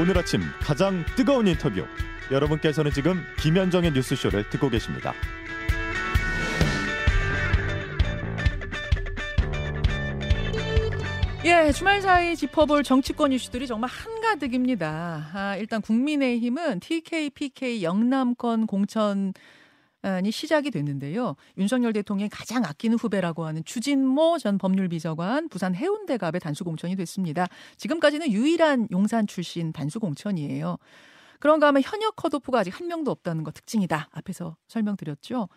[0.00, 1.84] 오늘 아침 가장 뜨거운 인터뷰.
[2.30, 5.12] 여러분께서는 지금 김현정의 뉴스쇼를 듣고 계십니다.
[11.44, 15.30] 예, 주말 사이 짚어볼 정치권 이슈들이 정말 한가득입니다.
[15.34, 19.34] 아, 일단 국민의힘은 TK, PK 영남권 공천
[20.24, 21.36] 이 시작이 됐는데요.
[21.58, 27.46] 윤석열 대통령이 가장 아끼는 후배라고 하는 추진모 전 법률비서관 부산 해운대갑의 단수 공천이 됐습니다.
[27.76, 30.78] 지금까지는 유일한 용산 출신 단수 공천이에요.
[31.38, 34.08] 그런가 하면 현역 컷오프가 아직 한 명도 없다는 거 특징이다.
[34.12, 35.48] 앞에서 설명드렸죠.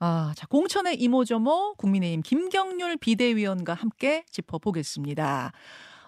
[0.00, 5.52] 아, 자, 공천의 이모저모 국민의힘 김경률 비대위원과 함께 짚어보겠습니다.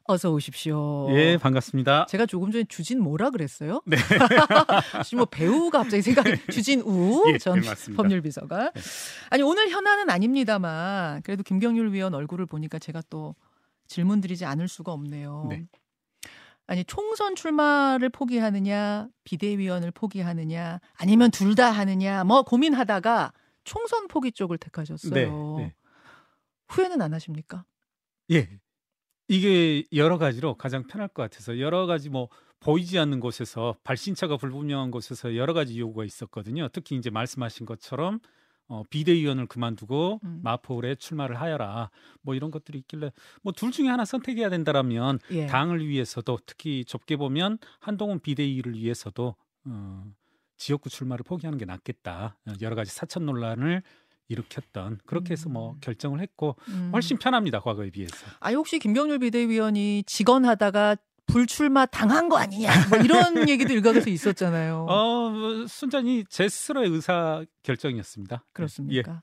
[0.09, 1.09] 어서 오십시오.
[1.11, 2.07] 예, 반갑습니다.
[2.07, 3.83] 제가 조금 전에 주진 뭐라 그랬어요?
[3.87, 3.97] 네.
[5.05, 8.71] 지금 뭐 배우가 갑자기 생각이 주진우 예, 전 네, 법률 비서가.
[8.73, 8.81] 네.
[9.31, 13.35] 아니 오늘 현안은 아닙니다만 그래도 김경률 위원 얼굴을 보니까 제가 또
[13.89, 15.47] 질문 드리지 않을 수가 없네요.
[15.51, 15.67] 네.
[16.69, 23.33] 아니 총선 출마를 포기하느냐 비대위원을 포기하느냐 아니면 둘 다 하느냐 뭐 고민하다가
[23.65, 25.15] 총선 포기 쪽을 택하셨어요.
[25.15, 25.27] 네,
[25.65, 25.75] 네.
[26.69, 27.65] 후회는 안 하십니까?
[28.31, 28.49] 예.
[29.29, 32.29] 이게 여러 가지로 가장 편할 것 같아서 여러 가지 뭐
[32.61, 36.69] 보이지 않는 곳에서 발신차가 불분명한 곳에서 여러 가지 요구가 있었거든요.
[36.73, 38.21] 특히 이제 말씀하신 것처럼
[38.69, 40.41] 어, 비대위원을 그만두고 음.
[40.43, 41.91] 마포울에 출마를 하여라.
[42.23, 45.47] 뭐 이런 것들이 있길래 뭐 둘 중에 하나 선택해야 된다라면 예.
[45.47, 50.05] 당을 위해서도 특히 좁게 보면 한동훈 비대위를 위해서도 어,
[50.57, 52.39] 지역구 출마를 포기하는 게 낫겠다.
[52.63, 53.83] 여러 가지 사천 논란을
[54.29, 55.77] 일으켰던 그렇게 해서 뭐 음.
[55.81, 56.91] 결정을 했고 음.
[56.93, 58.17] 훨씬 편합니다 과거에 비해서.
[58.41, 60.97] 아 혹시 김경률 비대위원이 직원하다가
[61.27, 64.87] 불출마 당한 거 아니냐 뭐 이런 얘기도 일각에서 있었잖아요.
[64.89, 68.45] 어뭐 순전히 제 스스로의 의사 결정이었습니다.
[68.53, 69.13] 그렇습니까?
[69.13, 69.17] 예.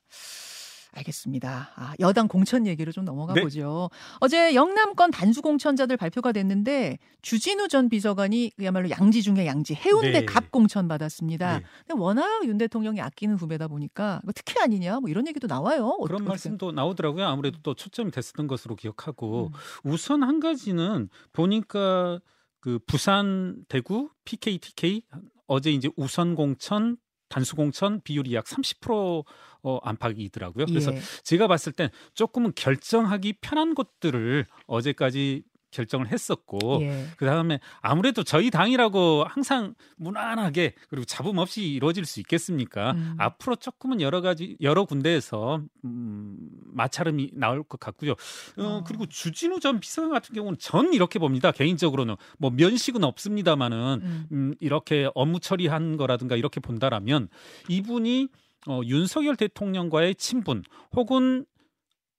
[0.93, 1.71] 알겠습니다.
[1.75, 3.41] 아, 여당 공천 얘기로 좀 넘어가 네.
[3.41, 3.89] 보죠.
[4.19, 10.25] 어제 영남권 단수 공천자들 발표가 됐는데 주진우 전 비서관이 그야말로 양지 중에 양지 해운대 네.
[10.25, 11.59] 갑 공천 받았습니다.
[11.59, 11.65] 네.
[11.87, 15.97] 근데 워낙 윤 대통령이 아끼는 후배다 보니까 특혜 아니냐 뭐 이런 얘기도 나와요.
[16.05, 17.25] 그런 말씀도 나오더라고요.
[17.25, 19.91] 아무래도 또 초점이 됐었던 것으로 기억하고 음.
[19.91, 22.19] 우선 한 가지는 보니까
[22.59, 25.03] 그 부산 대구 PK TK
[25.47, 26.97] 어제 이제 우선 공천
[27.33, 29.25] 단수 공천 비율이 약 30%
[29.63, 30.67] 어, 안팎이더라고요.
[30.67, 30.99] 그래서 예.
[31.23, 37.07] 제가 봤을 땐 조금은 결정하기 편한 것들을 어제까지 결정을 했었고 예.
[37.17, 42.91] 그다음에 아무래도 저희 당이라고 항상 무난하게 그리고 잡음 없이 이루어질 수 있겠습니까?
[42.91, 43.15] 음.
[43.17, 46.37] 앞으로 조금은 여러 가지 여러 군데에서 음,
[46.71, 48.11] 마찰음이 나올 것 같고요.
[48.11, 48.83] 어, 어.
[48.85, 51.51] 그리고 주진우 전 비서관 같은 경우는 전 이렇게 봅니다.
[51.51, 54.27] 개인적으로는 뭐 면식은 없습니다만은 음.
[54.31, 57.27] 음, 이렇게 업무 처리한 거라든가 이렇게 본다라면
[57.67, 58.29] 이분이
[58.67, 60.63] 어, 윤석열 대통령과의 친분
[60.95, 61.45] 혹은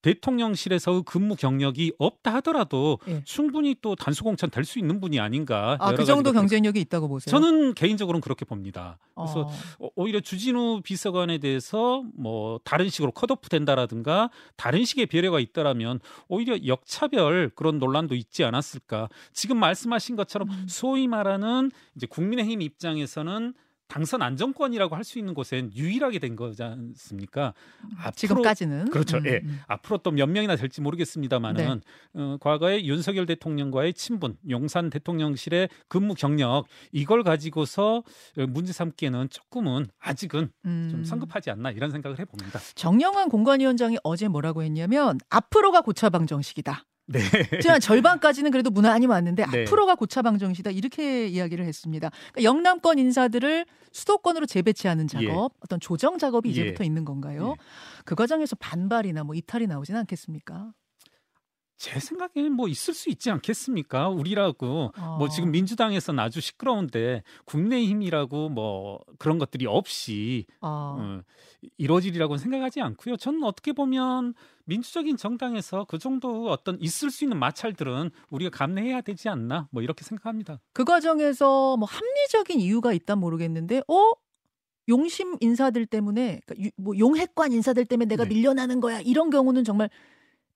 [0.04, 3.22] 대통령실에서 근무 경력이 없다 하더라도 예.
[3.24, 5.76] 충분히 또 단수공천 될 수 있는 분이 아닌가.
[5.78, 7.30] 아, 그 정도 경쟁력이 있다고 보세요?
[7.30, 8.98] 저는 개인적으로는 그렇게 봅니다.
[9.14, 9.88] 그래서 어.
[9.94, 17.50] 오히려 주진우 비서관에 대해서 뭐 다른 식으로 컷오프 된다라든가 다른 식의 배려가 있다라면 오히려 역차별
[17.54, 19.10] 그런 논란도 있지 않았을까.
[19.34, 20.66] 지금 말씀하신 것처럼 음.
[20.66, 23.52] 소위 말하는 이제 국민의힘 입장에서는
[23.88, 27.52] 당선 안정권이라고 할 수 있는 곳엔 유일하게 된 거지 않습니까?
[27.98, 29.18] 앞으로, 지금까지는 그렇죠.
[29.18, 29.40] 음, 예.
[29.44, 29.60] 음.
[29.66, 31.80] 앞으로 또 몇 명이나 될지 모르겠습니다만은
[32.14, 32.20] 네.
[32.20, 38.02] 어, 과거에 윤석열 대통령과의 친분, 용산 대통령실의 근무 경력 이걸 가지고서
[38.48, 40.88] 문제 삼기에는 조금은 아직은 음.
[40.90, 42.58] 좀 성급하지 않나 이런 생각을 해봅니다.
[42.74, 46.84] 정영환 공관위원장이 어제 뭐라고 했냐면 앞으로가 고차 방정식이다.
[47.06, 47.20] 네.
[47.60, 49.62] 지난 절반까지는 그래도 무난히 왔는데 네.
[49.62, 52.10] 앞으로가 고차 방 정시다 이렇게 이야기를 했습니다.
[52.32, 55.56] 그러니까 영남권 인사들을 수도권으로 재배치하는 작업, 예.
[55.60, 56.86] 어떤 조정 작업이 이제부터 예.
[56.86, 57.50] 있는 건가요?
[57.58, 57.64] 예.
[58.04, 60.72] 그 과정에서 반발이나 뭐 이탈이 나오지는 않겠습니까?
[61.84, 64.08] 제 생각에는 뭐 있을 수 있지 않겠습니까?
[64.08, 65.16] 우리라고 어.
[65.18, 65.52] 뭐 지금 어.
[65.52, 70.96] 민주당에서는 아주 시끄러운데 국내 힘이라고 뭐 그런 것들이 없이 어.
[70.98, 71.20] 어,
[71.76, 73.18] 이루어지리라고는 생각하지 않고요.
[73.18, 74.32] 저는 어떻게 보면
[74.64, 80.04] 민주적인 정당에서 그 정도 어떤 있을 수 있는 마찰들은 우리가 감내해야 되지 않나 뭐 이렇게
[80.04, 80.60] 생각합니다.
[80.72, 84.12] 그 과정에서 뭐 합리적인 이유가 있다 모르겠는데 어
[84.88, 88.30] 용심 인사들 때문에 그러니까 뭐 용핵관 인사들 때문에 내가 네.
[88.34, 89.90] 밀려나는 거야 이런 경우는 정말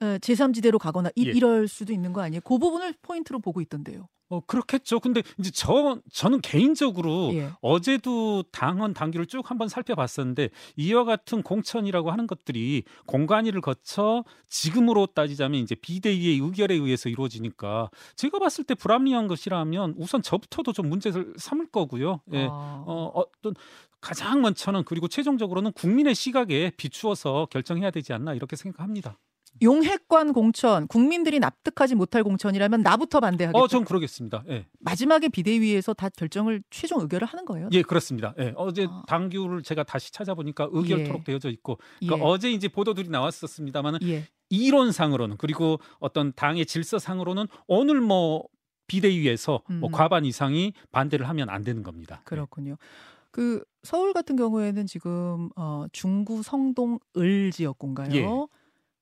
[0.01, 1.31] 제3지대로 가거나 이, 예.
[1.31, 2.41] 이럴 수도 있는 거 아니에요?
[2.43, 4.09] 그 부분을 포인트로 보고 있던데요.
[4.31, 5.01] 어 그렇겠죠.
[5.01, 7.51] 근데 이제 저 저는 개인적으로 예.
[7.63, 15.63] 어제도 당헌 당규를 쭉 한번 살펴봤었는데 이와 같은 공천이라고 하는 것들이 공관위를 거쳐 지금으로 따지자면
[15.63, 21.71] 이제 비대위의 의결에 의해서 이루어지니까 제가 봤을 때 불합리한 것이라면 우선 저부터도 좀 문제를 삼을
[21.71, 22.21] 거고요.
[22.35, 22.49] 예.
[22.51, 22.85] 아.
[22.87, 23.55] 어 어떤
[24.03, 29.19] 가장 먼저는 그리고 최종적으로는 국민의 시각에 비추어서 결정해야 되지 않나 이렇게 생각합니다.
[29.63, 33.59] 용핵관 공천 국민들이 납득하지 못할 공천이라면 나부터 반대하겠다.
[33.59, 34.45] 어, 전 그러겠습니다.
[34.49, 34.67] 예.
[34.81, 37.69] 마지막에 비대위에서 다 결정을 최종 의결을 하는 거예요.
[37.73, 38.35] 예, 그렇습니다.
[38.39, 38.53] 예.
[38.57, 39.03] 어제 아.
[39.07, 41.25] 당규를 제가 다시 찾아보니까 의결 토록 예.
[41.25, 42.07] 되어져 있고 예.
[42.07, 44.25] 그러니까 어제 이제 보도들이 나왔었습니다만은 예.
[44.51, 48.45] 이론상으로는 그리고 어떤 당의 질서상으로는 오늘 뭐
[48.87, 49.93] 비대위에서 뭐 음.
[49.93, 52.23] 과반 이상이 반대를 하면 안 되는 겁니다.
[52.25, 52.77] 그렇군요.
[53.31, 58.49] 그 서울 같은 경우에는 지금 어, 중구 성동 을 지역군가요.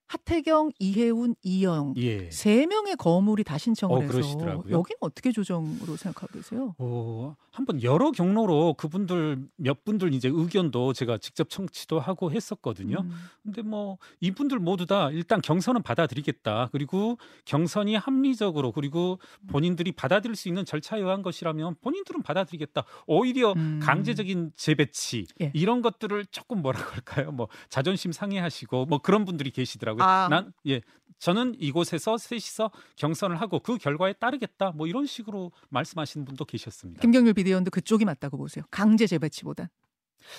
[0.07, 0.17] 예.
[0.17, 2.31] 하태경, 이해운, 이영 예.
[2.31, 4.73] 세 명의 거물이 다 신청을 어, 해서 그러시더라고요.
[4.73, 6.75] 여기는 어떻게 조정으로 생각하고 계세요?
[6.79, 12.99] 어, 한번 여러 경로로 그분들 몇 분들 이제 의견도 제가 직접 청취도 하고 했었거든요.
[13.01, 13.11] 음.
[13.43, 16.69] 근데 뭐 이분들 모두 다 일단 경선은 받아들이겠다.
[16.71, 19.19] 그리고 경선이 합리적으로 그리고
[19.49, 22.85] 본인들이 받아들일 수 있는 절차에 의한 것이라면 본인들은 받아들이겠다.
[23.07, 23.81] 오히려 음.
[23.83, 25.51] 강제적인 재배치 예.
[25.55, 27.33] 이런 것들을 조금 뭐라고 할까요?
[27.33, 29.96] 뭐 자존심 상해하시고 뭐 그런 분들이 계시더라고요.
[30.03, 30.29] 아.
[30.31, 30.81] 난 예.
[31.19, 34.73] 저는 이곳에서 셋이서 경선을 하고 그 결과에 따르겠다.
[34.73, 37.01] 뭐 이런 식으로 말씀하시는 분도 계셨습니다.
[37.01, 38.65] 김경률 비대위원도 그쪽이 맞다고 보세요.
[38.71, 39.69] 강제 재배치보단.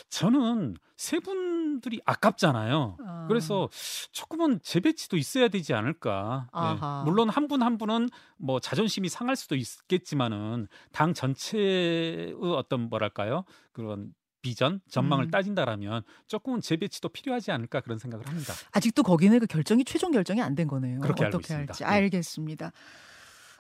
[0.09, 2.97] 저는 세 분들이 아깝잖아요.
[2.99, 3.25] 아.
[3.27, 3.69] 그래서
[4.11, 6.47] 조금은 재배치도 있어야 되지 않을까.
[6.47, 6.57] 예.
[6.57, 7.03] 아하.
[7.05, 14.13] 물론 한분한 분은 뭐 자존심이 상할 수도 있겠지만은 당 전체의 어떤 뭐랄까요 그런
[14.47, 15.31] 비전 전망을 음.
[15.31, 18.53] 따진다라면 조금은 재배치도 필요하지 않을까 그런 생각을 합니다.
[18.71, 21.01] 아직도 거기는 그 결정이 최종 결정이 안 된 거네요.
[21.01, 21.53] 그렇게 어떻게.
[21.53, 21.85] 할지 네.
[21.85, 22.71] 알겠습니다.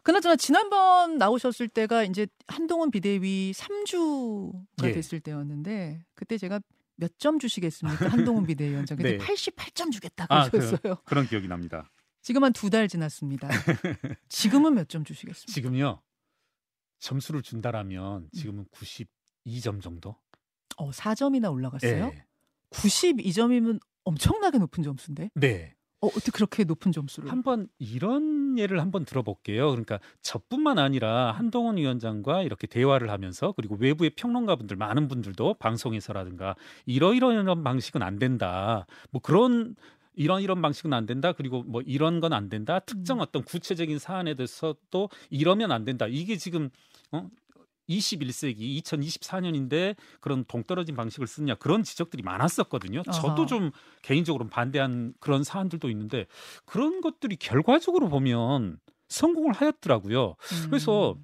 [0.03, 4.91] 그나저나 지난번 나오셨을 때가 이제 한동훈 비대위 3주가 예.
[4.93, 6.61] 됐을 때였는데 그때 제가
[6.95, 8.07] 몇 점 주시겠습니까?
[8.09, 8.97] 한동훈 비대위원장.
[9.03, 9.17] 네.
[9.17, 10.95] 88점 주겠다고 아, 하셨어요.
[11.05, 11.91] 그런 기억이 납니다.
[12.21, 13.49] 지금 한 두 달 지났습니다.
[14.29, 15.51] 지금은 몇 점 주시겠습니까?
[15.53, 16.01] 지금요
[16.99, 20.15] 점수를 준다라면 지금은 92점 정도.
[20.77, 22.11] 어, 4점이나 올라갔어요?
[22.13, 22.25] 예.
[22.71, 25.29] 92점이면 엄청나게 높은 점수인데?
[25.35, 25.73] 네.
[25.99, 27.31] 어, 어떻게 그렇게 높은 점수를?
[27.31, 29.69] 한번 이런 예를 한번 들어볼게요.
[29.71, 37.63] 그러니까 저뿐만 아니라 한동훈 위원장과 이렇게 대화를 하면서 그리고 외부의 평론가분들 많은 분들도 방송에서라든가 이러이러한
[37.63, 38.85] 방식은 안 된다.
[39.09, 39.75] 뭐 그런
[40.13, 41.31] 이런 이런 방식은 안 된다.
[41.31, 42.79] 그리고 뭐 이런 건 안 된다.
[42.79, 43.21] 특정 음.
[43.21, 46.05] 어떤 구체적인 사안에 대해서도 이러면 안 된다.
[46.07, 46.69] 이게 지금
[47.11, 47.27] 어
[47.89, 53.03] 21세기 2024년인데 그런 동떨어진 방식을 쓰느냐 그런 지적들이 많았었거든요.
[53.03, 56.25] 저도 좀 개인적으로 반대한 그런 사안들도 있는데
[56.65, 58.79] 그런 것들이 결과적으로 보면
[59.09, 60.35] 성공을 하였더라고요.
[60.37, 60.65] 음.
[60.69, 61.15] 그래서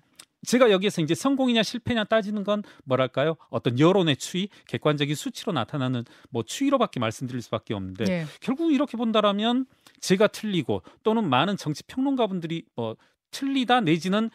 [0.46, 3.36] 제가 여기에서 이제 성공이냐 실패냐 따지는 건 뭐랄까요?
[3.50, 8.26] 어떤 여론의 추이, 객관적인 수치로 나타나는 뭐 추이로밖에 말씀드릴 수밖에 없는데 네.
[8.42, 9.66] 결국 이렇게 본다라면
[10.02, 12.98] 제가 틀리고 또는 많은 정치 평론가분들이 뭐
[13.32, 14.30] 틀리다 내지는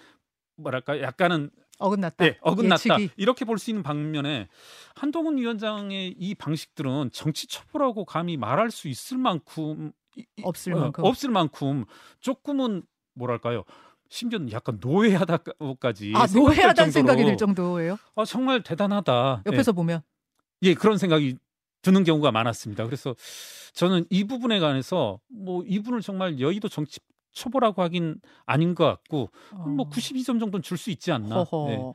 [0.57, 2.25] 뭐랄까 약간은 어긋났다.
[2.25, 3.11] 네, 어긋났다 예측이.
[3.17, 4.49] 이렇게 볼 수 있는 방면에
[4.95, 9.93] 한동훈 위원장의 이 방식들은 정치 첩보라고 감히 말할 수 있을 만큼
[10.43, 11.05] 없을 어, 만큼.
[11.05, 11.85] 없을 만큼
[12.21, 12.83] 조금은
[13.15, 13.65] 뭐랄까요
[14.11, 17.99] 심지어 는 약간 노예하다까지 아, 노예하다는 생각이 들 정도예요?
[18.17, 20.03] 아, 정말 대단하다 옆에서 보면.
[20.65, 21.37] 예, 예 그런 생각이
[21.83, 23.15] 드는 경우가 많았습니다 그래서
[23.75, 26.99] 저는 이 부분에 관해서 뭐 이분을 정말 여의도 정치
[27.33, 29.89] 초보라고 하긴 아닌 것 같고 뭐 어.
[29.91, 31.45] 92점 정도는 줄 수 있지 않나.
[31.69, 31.93] 네.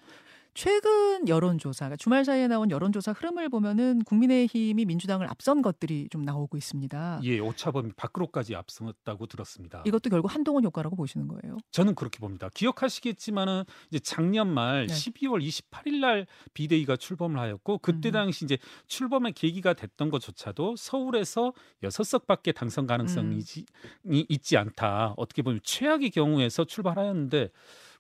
[0.54, 6.58] 최근 여론조사, 그러니까 주말 사이에 나온 여론조사 흐름을 보면은 국민의힘이 민주당을 앞선 것들이 좀 나오고
[6.58, 7.22] 있습니다.
[7.24, 9.84] 예, 오차범위 밖으로까지 앞섰다고 들었습니다.
[9.86, 11.58] 이것도 결국 한동훈 효과라고 보시는 거예요.
[11.72, 12.50] 저는 그렇게 봅니다.
[12.54, 14.94] 기억하시겠지만은 이제 작년 말 네.
[14.94, 18.14] 12월 28일 날 비대위가 출범을 하였고 그때 음.
[18.14, 24.24] 당시 이제 출범의 계기가 됐던 것조차도 서울에서 여섯 석밖에 당선 가능성이 음.
[24.30, 25.16] 있지 않다.
[25.18, 27.50] 어떻게 보면 최악의 경우에서 출발하였는데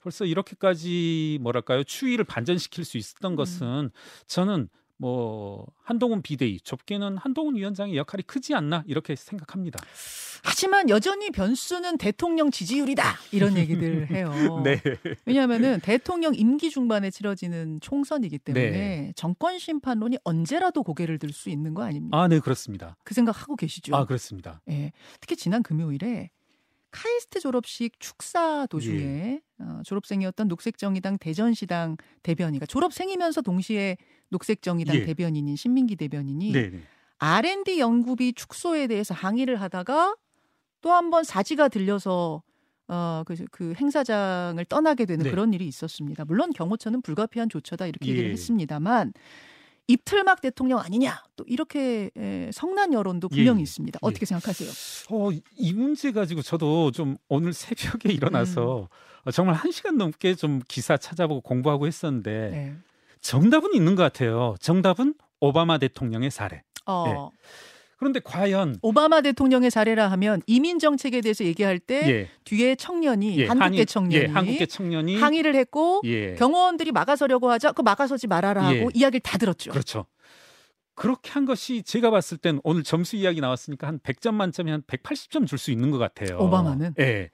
[0.03, 3.35] 벌써 이렇게까지 뭐랄까요 추이를 반전시킬 수 있었던 음.
[3.37, 3.89] 것은
[4.27, 4.67] 저는
[4.97, 9.79] 뭐 한동훈 비대위 좁게는 한동훈 위원장의 역할이 크지 않나 이렇게 생각합니다.
[10.43, 14.61] 하지만 여전히 변수는 대통령 지지율이다 이런 얘기들 해요.
[14.63, 14.81] 네.
[15.25, 19.13] 왜냐하면은 대통령 임기 중반에 치러지는 총선이기 때문에 네.
[19.15, 22.21] 정권 심판론이 언제라도 고개를 들 수 있는 거 아닙니까?
[22.21, 22.95] 아, 네, 그렇습니다.
[23.03, 23.95] 그 생각 하고 계시죠?
[23.95, 24.61] 아, 그렇습니다.
[24.69, 24.91] 예.
[25.19, 26.29] 특히 지난 금요일에
[26.93, 29.41] 카이스트 졸업식 축사 도중에 예.
[29.59, 33.97] 어, 졸업생이었던 녹색정의당 대전시당 대변인가 졸업생이면서 동시에
[34.29, 35.03] 녹색정의당 예.
[35.05, 36.81] 대변인인 신민기 대변인이 네, 네.
[37.17, 40.15] R&D 연구비 축소에 대해서 항의를 하다가
[40.81, 42.43] 또 한 번 사지가 들려서
[42.89, 45.31] 어, 그, 그 행사장을 떠나게 되는 네.
[45.31, 46.25] 그런 일이 있었습니다.
[46.25, 48.33] 물론 경호처는 불가피한 조처다 이렇게 얘기를 예.
[48.33, 49.13] 했습니다만
[49.87, 53.63] 입틀막 대통령 아니냐 또 이렇게 에, 성난 여론도 분명히 예.
[53.63, 53.99] 있습니다.
[54.01, 54.07] 예.
[54.07, 54.69] 어떻게 생각하세요?
[55.09, 58.87] 어, 이 문제 가지고 저도 좀 오늘 새벽에 일어나서
[59.25, 62.75] 어, 정말 한 시간 넘게 좀 기사 찾아보고 공부하고 했었는데 네.
[63.21, 64.55] 정답은 있는 것 같아요.
[64.59, 66.63] 정답은 오바마 대통령의 사례.
[66.85, 67.31] 어,
[68.03, 73.47] 그런데 과연 오바마 대통령의 사례라 하면 이민 정책에 대해서 얘기할 때 예, 뒤에 청년이 예,
[73.47, 78.63] 한국계 한인- 청년이 예, 한국계 청년이 항의를 했고 예, 경호원들이 막아서려고 하자 그 막아서지 말아라
[78.63, 78.87] 하고 예.
[78.93, 79.71] 이야기를 다 들었죠.
[79.71, 80.05] 그렇죠.
[80.95, 85.47] 그렇게 한 것이 제가 봤을 땐 오늘 점수 이야기 나왔으니까 한 100점 만점에 한 180점
[85.47, 86.37] 줄 수 있는 것 같아요.
[86.39, 86.95] 오바마는?
[86.99, 87.29] 예.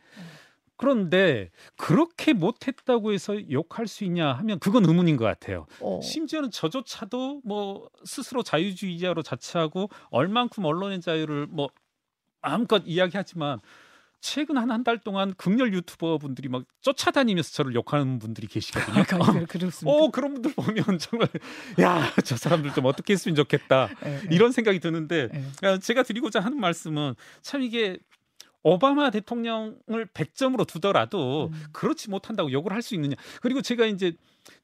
[0.79, 5.67] 그런데 그렇게 못했다고 해서 욕할 수 있냐 하면 그건 의문인 것 같아요.
[5.81, 6.00] 어.
[6.01, 11.69] 심지어는 저조차도 뭐 스스로 자유주의자로 자처하고 얼만큼 언론의 자유를 뭐
[12.41, 13.59] 마음껏 이야기하지만
[14.21, 19.03] 최근 한 한 달 동안 극렬 유튜버 분들이 막 쫓아다니면서 저를 욕하는 분들이 계시거든요.
[19.43, 19.86] 그- 그렇습니다.
[19.98, 21.27] 어 그런 분들 보면 정말
[21.79, 24.21] 야 저 사람들 좀 어떻게 했으면 좋겠다 예, 예.
[24.31, 25.29] 이런 생각이 드는데
[25.63, 25.67] 예.
[25.67, 27.98] 어, 제가 드리고자 하는 말씀은 참 이게
[28.63, 31.63] 오바마 대통령을 100점으로 두더라도 음.
[31.72, 34.13] 그렇지 못한다고 욕을 할 수 있느냐 그리고 제가 이제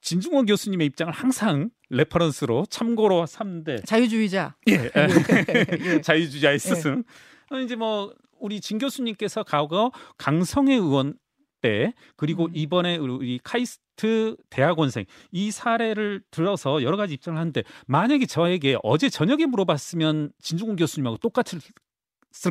[0.01, 4.56] 진중권 교수님의 입장을 항상 reference로 참고로 삼는데 자유주의자.
[4.70, 6.02] 예, 예.
[6.02, 7.04] 자유주의자의 스승
[7.52, 11.16] 어, 이제 뭐 우리 진 교수님께서 과거 강성애 의원
[11.62, 12.52] 때 그리고 음.
[12.54, 19.46] 이번에 우리 카이스트 대학원생 이 사례를 들어서 여러 가지 입장을 하는데 만약에 저에게 어제 저녁에
[19.46, 21.60] 물어봤으면 진중훈 교수님하고 똑같을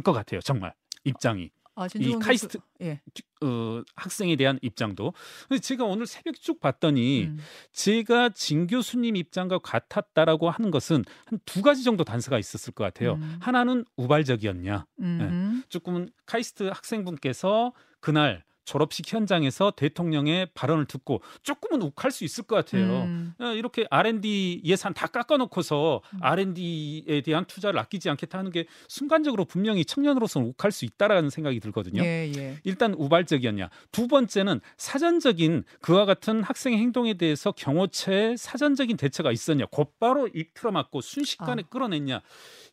[0.03, 3.01] 것 같아요 정말 입장이 아, 이 카이스트 예.
[3.43, 5.13] 어, 학생에 대한 입장도
[5.49, 7.39] 근데 제가 오늘 새벽 쭉 봤더니 음.
[7.73, 13.15] 제가 진 교수님 입장과 같았다라고 하는 것은 한 두 가지 정도 단서가 있었을 것 같아요.
[13.15, 13.39] 음.
[13.41, 14.87] 하나는 우발적이었냐.
[15.01, 15.63] 음.
[15.69, 23.03] 조금은 카이스트 학생분께서 그날 졸업식 현장에서 대통령의 발언을 듣고 조금은 욱할 수 있을 것 같아요.
[23.05, 23.35] 음.
[23.39, 26.19] 어, 이렇게 R&D 예산 다 깎아놓고서 음.
[26.21, 32.03] R&D에 대한 투자를 아끼지 않겠다 하는 게 순간적으로 분명히 청년으로서는 욱할 수 있다라는 생각이 들거든요.
[32.03, 32.59] 예, 예.
[32.65, 33.71] 일단 우발적이었냐.
[33.93, 39.67] 두 번째는 사전적인 그와 같은 학생의 행동에 대해서 경호처의 사전적인 대처가 있었냐.
[39.71, 41.69] 곧바로 입 틀어 맞고 순식간에 아.
[41.69, 42.21] 끌어냈냐.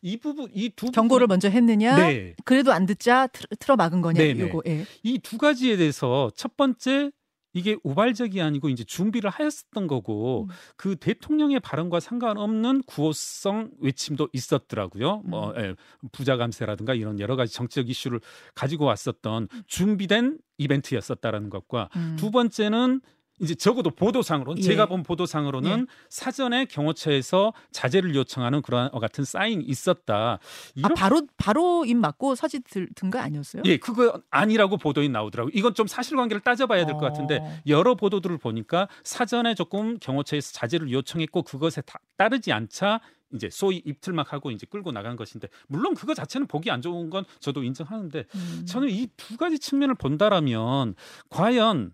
[0.02, 1.96] 이 부분 이 두 경고를 먼저 했느냐?
[1.96, 2.34] 네.
[2.44, 4.18] 그래도 안 듣자 틀, 틀어 막은 거냐?
[4.20, 4.40] 네, 네.
[4.40, 4.62] 요거.
[4.66, 4.84] 예.
[5.02, 7.10] 이두 가지에 대해서 첫 번째
[7.54, 10.54] 이게 우발적이 아니고 이제 준비를 하였었던 거고 음.
[10.76, 15.22] 그 대통령의 발언과 상관없는 구호성 외침도 있었더라고요.
[15.24, 15.58] 뭐 음.
[15.58, 15.74] 예,
[16.12, 18.20] 부자 감세라든가 이런 여러 가지 정치적 이슈를
[18.54, 22.16] 가지고 왔었던 준비된 이벤트였었다라는 것과 음.
[22.18, 23.02] 두 번째는
[23.40, 24.60] 이제 적어도 보도상으로 예.
[24.62, 25.86] 제가 본 보도상으로는 예.
[26.08, 30.38] 사전에 경호처에서 자제를 요청하는 그러한 같은 사인이 있었다.
[30.82, 32.60] 아, 바로 바로 입 맞고 서지
[32.94, 33.62] 든거 아니었어요?
[33.66, 35.50] 예, 그거 아니라고 보도에 나오더라고요.
[35.54, 37.58] 이건 좀 사실관계를 따져봐야 될것 같은데 어.
[37.66, 43.00] 여러 보도들을 보니까 사전에 조금 경호처에서 자제를 요청했고 그것에 다- 따르지 않자
[43.34, 47.64] 이제 소위 입틀막하고 이제 끌고 나간 것인데 물론 그거 자체는 보기 안 좋은 건 저도
[47.64, 48.66] 인정하는데 음.
[48.68, 50.94] 저는 이 두 가지 측면을 본다라면
[51.30, 51.92] 과연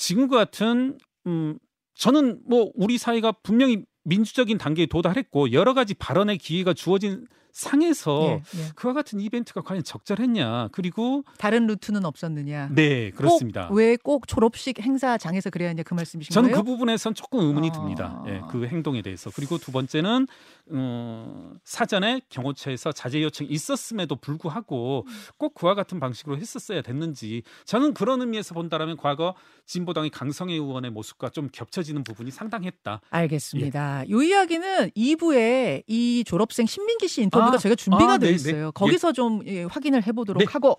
[0.00, 1.58] 지금과 같은 음
[1.94, 8.32] 저는 뭐 우리 사회가 분명히 민주적인 단계에 도달했고 여러 가지 발언의 기회가 주어진 상에서 예,
[8.58, 8.68] 예.
[8.74, 12.70] 그와 같은 이벤트가 과연 적절했냐 그리고 다른 루트는 없었느냐?
[12.74, 13.68] 네 그렇습니다.
[13.72, 16.62] 왜 꼭 졸업식 행사장에서 그래야 하냐 그 말씀이신 저는 거예요?
[16.64, 17.72] 그 부분에선 조금 의문이 아.
[17.72, 18.24] 듭니다.
[18.28, 19.30] 예, 그 행동에 대해서.
[19.34, 20.26] 그리고 두 번째는
[20.72, 28.20] 어, 사전에 경호처에서 자제 요청이 있었음에도 불구하고 꼭 그와 같은 방식으로 했었어야 됐는지 저는 그런
[28.20, 29.34] 의미에서 본다라면 과거
[29.66, 33.00] 진보당의 강성애 의원의 모습과 좀 겹쳐지는 부분이 상당했다.
[33.10, 34.04] 알겠습니다.
[34.06, 38.32] 이 이야기는 2부에 이 졸업생 신민기 씨 인터뷰 가 아, 저희가 준비가 아, 돼 네,
[38.34, 38.64] 있어요.
[38.66, 38.70] 네.
[38.74, 40.46] 거기서 좀 예, 확인을 해보도록 네.
[40.50, 40.76] 하고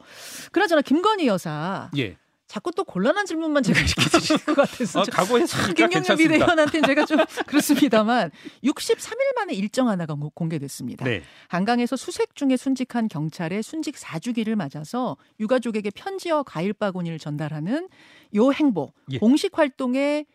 [0.51, 5.11] 그나저나 김건희 여사 예, 자꾸 또 곤란한 질문만 제가 이렇게 드릴 것 같아서 어, 좀
[5.13, 6.17] 각오했으니까 김경영.
[6.17, 8.29] 비대위원한테는 제가 좀 그렇습니다만
[8.63, 11.05] 63일 만에 일정 하나가 공- 공개됐습니다.
[11.05, 17.87] 네, 한강에서 수색 중에 순직한 경찰의 순직 4주기를 맞아서 유가족에게 편지와 과일 바구니를 전달하는
[18.35, 19.17] 요 행보 예.
[19.19, 20.25] 공식 활동에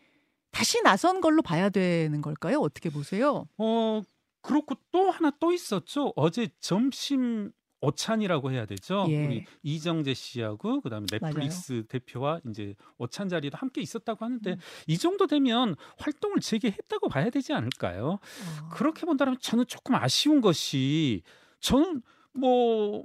[0.53, 2.61] 다시 나선 걸로 봐야 되는 걸까요?
[2.61, 3.47] 어떻게 보세요?
[3.59, 4.01] 어
[4.47, 6.13] 그렇고 또 하나 또 있었죠.
[6.15, 7.51] 어제 점심
[7.81, 9.07] 오찬이라고 해야 되죠.
[9.09, 9.27] 예.
[9.27, 14.59] 우리 이정재 씨하고 그다음에 넷플릭스 대표와 이제 오찬 자리도 함께 있었다고 하는데 음.
[14.87, 18.19] 이 정도 되면 활동을 재개했다고 봐야 되지 않을까요?
[18.19, 18.69] 어.
[18.71, 21.23] 그렇게 본다면 저는 조금 아쉬운 것이
[21.61, 23.05] 저는 뭐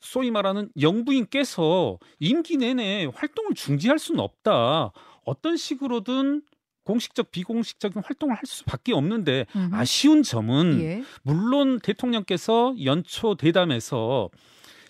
[0.00, 4.90] 소위 말하는 영부인께서 임기 내내 활동을 중지할 수는 없다.
[5.24, 6.42] 어떤 식으로든
[6.84, 9.74] 공식적 비공식적인 활동을 할 수밖에 없는데 음흠.
[9.74, 11.02] 아쉬운 점은 예.
[11.22, 14.30] 물론 대통령께서 연초 대담에서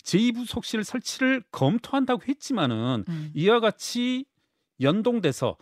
[0.03, 3.31] 제2부속실 설치를 검토한다고 했지만은 음.
[3.33, 4.25] 이와 같이
[4.81, 5.57] 연동돼서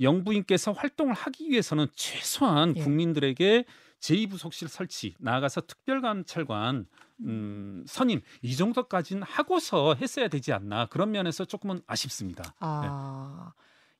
[0.00, 2.82] 영부인께서 활동을 하기 위해서는 최소한 예.
[2.82, 3.64] 국민들에게
[4.00, 6.86] 제2부속실 설치 나아가서 특별감찰관
[7.20, 12.54] 음, 선임 이 정도까지는 하고서 했어야 되지 않나 그런 면에서 조금은 아쉽습니다.
[12.60, 13.52] 아.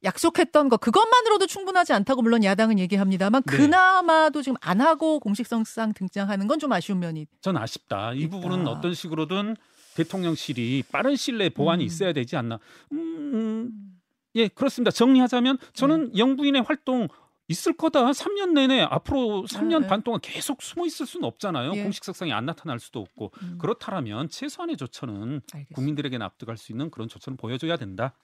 [0.05, 3.57] 약속했던 거 그것만으로도 충분하지 않다고 물론 야당은 얘기합니다만 네.
[3.57, 8.13] 그나마도 지금 안 하고 공식성상 등장하는 건 좀 아쉬운 면이 전 아쉽다.
[8.15, 8.31] 이 있다.
[8.31, 9.57] 부분은 어떤 식으로든
[9.95, 11.87] 대통령실이 빠른 시일 내에 보완이 음.
[11.87, 12.59] 있어야 되지 않나.
[12.93, 14.01] 음,
[14.35, 14.91] 예, 그렇습니다.
[14.91, 16.19] 정리하자면 저는 네.
[16.19, 17.07] 영부인의 활동
[17.47, 18.11] 있을 거다.
[18.11, 19.87] 3년 내내 앞으로 3년 네.
[19.87, 21.75] 반 동안 계속 숨어 있을 수는 없잖아요.
[21.77, 21.83] 예.
[21.83, 23.33] 공식 석상이 안 나타날 수도 없고.
[23.43, 25.75] 음, 그렇다면 최소한의 조처는 알겠습니다.
[25.75, 28.15] 국민들에게 납득할 수 있는 그런 조처는 보여줘야 된다.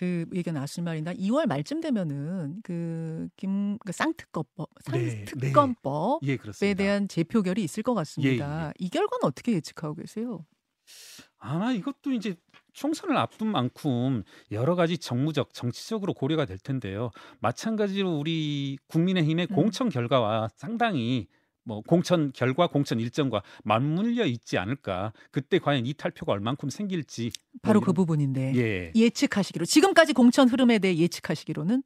[0.00, 1.12] 그 얘기가 나왔을 말인다.
[1.12, 6.74] 2월 말쯤 되면은 그김 그 쌍특검법 네, 쌍특검법에 예.
[6.74, 8.62] 대한 재표결이 있을 것 같습니다.
[8.62, 8.72] 예, 예.
[8.78, 10.46] 이 결과는 어떻게 예측하고 계세요?
[11.36, 12.34] 아마 이것도 이제
[12.72, 17.10] 총선을 앞둔 만큼 여러 가지 정무적, 정치적으로 고려가 될 텐데요.
[17.40, 19.54] 마찬가지로 우리 국민의힘의 음.
[19.54, 21.28] 공천 결과와 상당히
[21.64, 25.12] 뭐 공천 결과, 공천 일정과 맞물려 있지 않을까.
[25.30, 27.30] 그때 과연 이탈표가 얼만큼 생길지
[27.62, 28.92] 바로 뭐그 부분인데 예.
[28.94, 31.82] 예측하시기로 지금까지 공천 흐름에 대해 예측하시기로는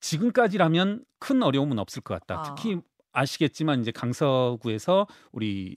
[0.00, 2.40] 지금까지라면 큰 어려움은 없을 것 같다.
[2.40, 2.42] 아.
[2.42, 2.78] 특히
[3.12, 5.76] 아시겠지만 이제 강서구에서 우리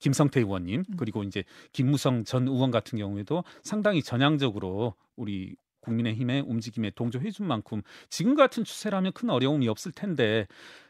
[0.00, 0.96] 김성태 의원님 음.
[0.96, 7.82] 그리고 이제 김무성 전 의원 같은 경우에도 상당히 전향적으로 우리 국민의힘의 움직임에 동조해 준 만큼
[8.08, 10.89] 지금 같은 추세라면 큰 어려움이 없을 텐데 아,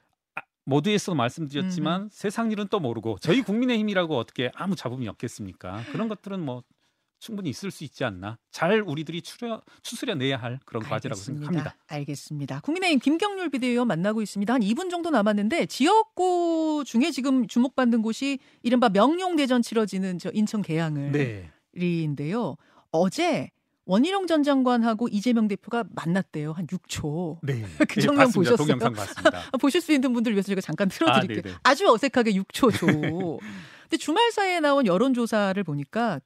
[0.65, 5.85] 모두에서 말씀드렸지만 세상 일은 또 모르고 저희 국민의힘이라고 어떻게 아무 잡음이 없겠습니까?
[5.93, 6.63] 그런 것들은 뭐
[7.21, 8.39] 충분히 있을 수 있지 않나.
[8.51, 11.47] 잘 우리들이 추려, 추스려 내야 할 그런 과제라고 알겠습니다.
[11.47, 11.77] 생각합니다.
[11.87, 12.61] 알겠습니다.
[12.61, 14.55] 국민의힘 김경률 비대위원 만나고 있습니다.
[14.55, 21.13] 한 2분 정도 남았는데 지역구 중에 지금 주목받는 곳이 이른바 명용대전 치러지는 저 인천 계양을
[21.13, 21.51] 네.
[21.73, 22.57] 리인데요.
[22.91, 23.51] 어제
[23.91, 26.53] 원희룡 전 장관하고 이재명 대표가 만났대요.
[26.53, 27.39] 한 6초.
[27.43, 27.63] 네.
[27.89, 28.51] 그 예, 장면 봤습니다.
[28.53, 28.57] 보셨어요?
[28.57, 29.39] 동영상 봤습니다.
[29.51, 31.55] 아, 보실 수 있는 분들 위해서 제가 잠깐 틀어드릴게요.
[31.57, 31.71] 아.
[31.71, 32.87] 아주 어색하게 6초죠.
[33.83, 36.21] 근데 주말 사이에 나온 여론조사를 보니까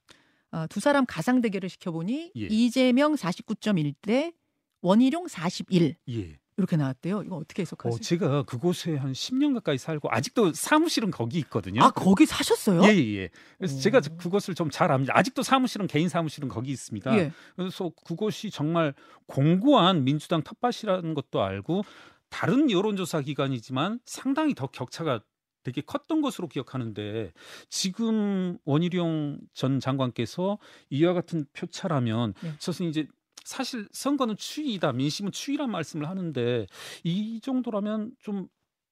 [0.51, 2.47] 아, 두 사람 가상 대결을 시켜보니 예.
[2.51, 4.33] 이재명 49.1 대
[4.81, 6.37] 원희룡 41 예.
[6.57, 7.23] 이렇게 나왔대요.
[7.23, 7.99] 이거 어떻게 어, 해석하세요?
[7.99, 11.83] 제가 그곳에 한 10년 가까이 살고 아직도 사무실은 거기 있거든요.
[11.83, 12.83] 아 거기 사셨어요?
[12.83, 13.29] 예, 예, 예.
[13.57, 13.79] 그래서 오.
[13.79, 15.13] 제가 그것을 좀 잘 압니다.
[15.15, 17.17] 아직도 사무실은 개인 사무실은 거기 있습니다.
[17.17, 17.31] 예.
[17.55, 18.93] 그래서 그곳이 정말
[19.27, 21.83] 공고한 민주당 텃밭이라는 것도 알고
[22.29, 25.21] 다른 여론조사 기관이지만 상당히 더 격차가
[25.63, 27.31] 되게 컸던 것으로 기억하는데
[27.69, 30.57] 지금 원희룡 전 장관께서
[30.89, 32.53] 이와 같은 표차라면 네.
[32.59, 33.07] 저는 이제
[33.45, 36.67] 사실 선거는 추이다 민심은 추이란 말씀을 하는데
[37.03, 38.47] 이 정도라면 좀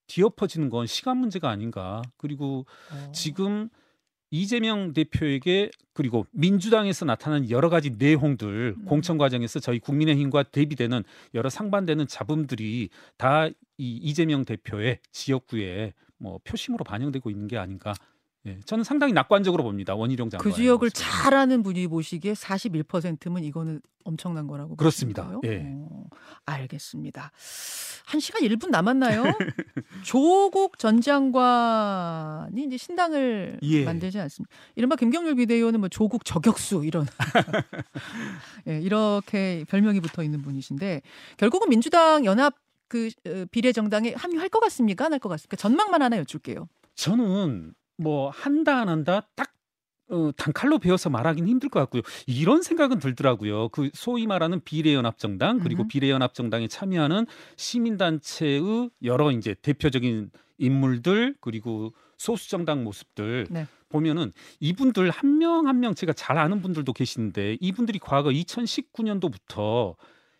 [0.07, 3.11] 뒤엎어지는 건 시간 문제가 아닌가 그리고 어.
[3.13, 3.69] 지금
[4.31, 8.85] 이재명 대표에게 그리고 민주당에서 나타난 여러 가지 내용들 음.
[8.85, 16.83] 공천 과정에서 저희 국민의힘과 대비되는 여러 상반되는 잡음들이 다 이 이재명 대표의 지역구에 뭐 표심으로
[16.83, 17.93] 반영되고 있는 게 아닌가.
[18.45, 19.95] 예, 저는 상당히 낙관적으로 봅니다.
[19.95, 20.43] 원희룡 장관.
[20.51, 25.31] 그 지역을 잘 아는 분이 보시기에 41%면 이거는 엄청난 거라고 그렇습니다.
[25.45, 25.61] 예.
[25.65, 26.03] 어,
[26.45, 27.31] 알겠습니다.
[28.05, 29.23] 한 시간 1분 남았나요?
[30.03, 33.85] 조국 전 장관이 이제 신당을 예.
[33.85, 34.53] 만들지 않습니까?
[34.75, 37.07] 이른바 김경률 비대위원은 뭐 조국 저격수 이런
[38.67, 41.01] 예, 이렇게 별명이 붙어 있는 분이신데
[41.37, 42.55] 결국은 민주당 연합
[42.89, 45.05] 그 어, 비례 정당에 합류할 것 같습니까?
[45.05, 45.55] 안 할 것 같습니까?
[45.55, 46.67] 전망만 하나 여쭐게요.
[46.95, 49.53] 저는 뭐 한다 안 한다 딱
[50.09, 52.01] 어, 단칼로 배워서 말하기는 힘들 것 같고요.
[52.27, 53.69] 이런 생각은 들더라고요.
[53.69, 55.87] 그 소위 말하는 비례연합정당 그리고 음.
[55.87, 57.25] 비례연합정당에 참여하는
[57.55, 63.65] 시민단체의 여러 이제 대표적인 인물들 그리고 소수정당 모습들 네.
[63.89, 69.95] 보면은 이분들 한명 한 명 제가 잘 아는 분들도 계시는데 이분들이 과거 2019년도부터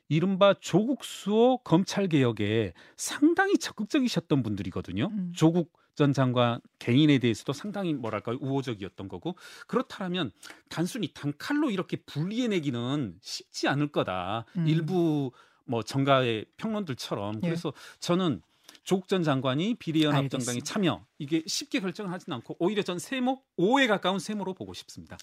[0.09, 5.07] 이른바 조국 수호 검찰 개혁에 상당히 적극적이셨던 분들이거든요.
[5.11, 5.31] 음.
[5.35, 9.35] 조국 전 장관 개인에 대해서도 상당히 뭐랄까 우호적이었던 거고
[9.67, 10.31] 그렇다면
[10.69, 14.45] 단순히 단칼로 이렇게 분리해내기는 쉽지 않을 거다.
[14.57, 14.67] 음.
[14.67, 15.31] 일부
[15.65, 17.47] 뭐 정가의 평론들처럼 예.
[17.47, 18.41] 그래서 저는
[18.83, 20.65] 조국 전 장관이 비례연합 정당에 알겠습니다.
[20.65, 25.17] 참여 이게 쉽게 결정하진 않고 오히려 전 세모 5에 가까운 세모로 보고 싶습니다.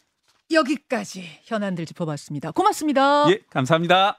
[0.51, 2.53] 여기까지 현안들 짚어봤습니다.
[2.53, 3.31] 고맙습니다.
[3.31, 4.19] 예, 감사합니다.